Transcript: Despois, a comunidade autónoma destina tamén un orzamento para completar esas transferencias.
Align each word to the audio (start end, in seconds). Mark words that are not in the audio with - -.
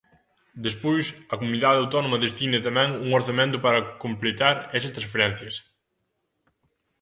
Despois, 0.65 1.05
a 1.33 1.35
comunidade 1.41 1.81
autónoma 1.83 2.21
destina 2.25 2.65
tamén 2.67 2.89
un 3.05 3.09
orzamento 3.19 3.57
para 3.65 3.85
completar 4.03 4.55
esas 4.77 4.95
transferencias. 4.97 5.55